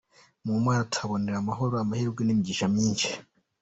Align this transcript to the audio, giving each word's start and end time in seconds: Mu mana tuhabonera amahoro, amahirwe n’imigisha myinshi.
Mu 0.45 0.53
mana 0.65 0.87
tuhabonera 0.91 1.37
amahoro, 1.39 1.73
amahirwe 1.77 2.21
n’imigisha 2.23 2.65
myinshi. 2.73 3.09